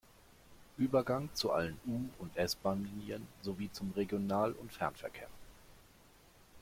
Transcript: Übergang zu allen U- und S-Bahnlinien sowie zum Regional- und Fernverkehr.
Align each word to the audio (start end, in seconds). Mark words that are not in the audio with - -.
Übergang 0.79 1.29
zu 1.35 1.51
allen 1.51 1.79
U- 1.85 2.09
und 2.23 2.35
S-Bahnlinien 2.35 3.27
sowie 3.43 3.71
zum 3.71 3.91
Regional- 3.91 4.53
und 4.53 4.73
Fernverkehr. 4.73 5.27